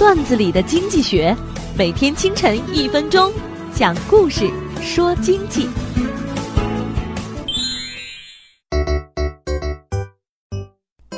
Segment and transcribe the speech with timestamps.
[0.00, 1.36] 段子里的经济学，
[1.76, 3.30] 每天清晨一分钟，
[3.74, 5.68] 讲故事说经济。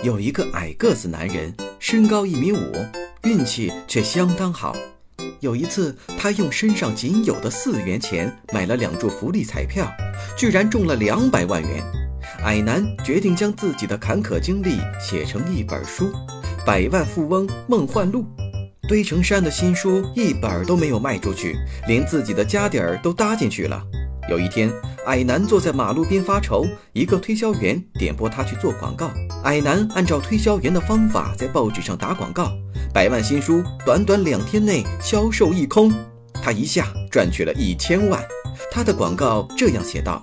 [0.03, 2.59] 有一个矮个子男人，身高一米五，
[3.23, 4.75] 运气却相当好。
[5.39, 9.89] 有一次，他用身上仅有的四元钱买了两注福利彩票，
[10.37, 11.81] 居然中了两百万元。
[12.43, 16.07] 矮男决定将自己的坎坷经历写成一本书，
[16.67, 18.25] 《百万富翁梦幻录》。
[18.89, 23.81] 堆成山的新书一本都没有卖出去，连自己的家底儿都搭进去了。
[24.29, 24.71] 有一天，
[25.07, 29.11] 矮男坐在马路边发愁，一个推销员点拨他去做广告。
[29.45, 32.53] 矮男按照推销员的方法在报纸上打广告，
[32.93, 35.93] 百万新书短短两天内销售一空，
[36.43, 38.23] 他一下赚取了一千万。
[38.71, 40.21] 他的广告这样写道：“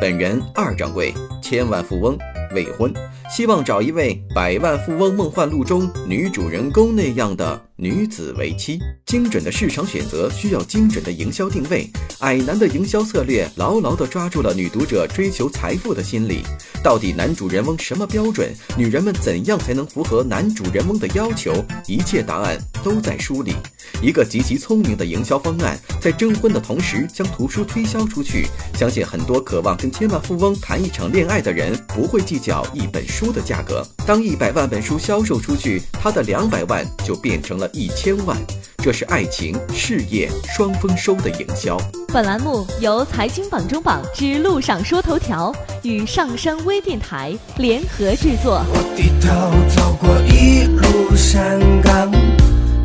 [0.00, 1.12] 本人二掌柜，
[1.42, 2.18] 千万富翁，
[2.54, 2.92] 未婚，
[3.30, 11.88] 希望找一位《百万富翁梦幻录》中女主人公那样的。”女子为妻，精准的市场选择需要精准的营销定位。
[12.18, 16.42] 矮男的营销策略牢牢地抓住了女读者追求财富的心理。
[16.82, 18.52] 到底男主人翁什么标准？
[18.76, 21.64] 女人们怎样才能符合男主人翁的要求？
[21.86, 23.54] 一切答案都在书里。
[24.02, 28.46] 一个极其聪明的营销方案，在征婚的同时将图书推销出去。
[28.74, 33.86] 相信很多渴望跟千万富翁谈一场恋爱的人，不会计较一本书的价格。
[34.04, 37.67] 当一百万本书销售出去，他的两百万就变成了。
[37.72, 38.36] 一千万，
[38.78, 41.76] 这是爱情事业双丰收的营销。
[42.12, 48.62] 本栏目由财经榜中榜之路上说头条与上升微电台联合制作。
[48.68, 52.10] 我低头走过一路山岗，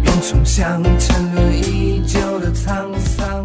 [0.04, 3.43] 愿冲向沉沦已久的沧桑。